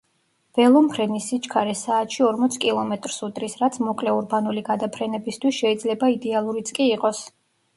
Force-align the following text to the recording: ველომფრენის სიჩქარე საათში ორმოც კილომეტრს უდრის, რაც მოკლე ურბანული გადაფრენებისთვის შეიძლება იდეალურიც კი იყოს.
ველომფრენის 0.59 1.25
სიჩქარე 1.31 1.75
საათში 1.81 2.25
ორმოც 2.29 2.57
კილომეტრს 2.63 3.19
უდრის, 3.27 3.57
რაც 3.61 3.77
მოკლე 3.89 4.15
ურბანული 4.21 4.65
გადაფრენებისთვის 4.71 5.61
შეიძლება 5.63 6.11
იდეალურიც 6.17 6.75
კი 6.81 6.91
იყოს. 6.99 7.23